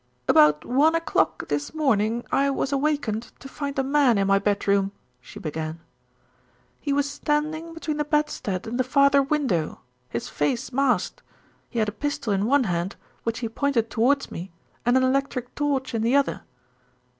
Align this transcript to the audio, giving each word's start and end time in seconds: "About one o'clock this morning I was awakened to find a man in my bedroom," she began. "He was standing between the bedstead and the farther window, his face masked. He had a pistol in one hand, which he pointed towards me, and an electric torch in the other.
"About 0.27 0.65
one 0.65 0.95
o'clock 0.95 1.47
this 1.47 1.75
morning 1.75 2.25
I 2.31 2.49
was 2.49 2.71
awakened 2.71 3.31
to 3.37 3.47
find 3.47 3.77
a 3.77 3.83
man 3.83 4.17
in 4.17 4.25
my 4.25 4.39
bedroom," 4.39 4.93
she 5.21 5.37
began. 5.39 5.79
"He 6.79 6.91
was 6.91 7.07
standing 7.07 7.71
between 7.75 7.97
the 7.97 8.03
bedstead 8.03 8.65
and 8.65 8.79
the 8.79 8.83
farther 8.83 9.21
window, 9.21 9.81
his 10.09 10.27
face 10.27 10.71
masked. 10.73 11.21
He 11.69 11.77
had 11.77 11.87
a 11.89 11.91
pistol 11.91 12.33
in 12.33 12.47
one 12.47 12.63
hand, 12.63 12.95
which 13.21 13.41
he 13.45 13.47
pointed 13.47 13.91
towards 13.91 14.31
me, 14.31 14.51
and 14.87 14.97
an 14.97 15.03
electric 15.03 15.53
torch 15.53 15.93
in 15.93 16.01
the 16.01 16.15
other. 16.15 16.41